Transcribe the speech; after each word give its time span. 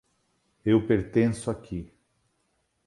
Eu 0.65 0.87
pertenço 0.87 1.51
aqui. 1.51 1.93